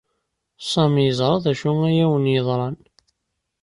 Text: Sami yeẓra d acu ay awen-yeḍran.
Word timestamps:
Sami 0.71 1.01
yeẓra 1.07 1.35
d 1.43 1.45
acu 1.51 1.71
ay 1.89 1.99
awen-yeḍran. 2.03 2.77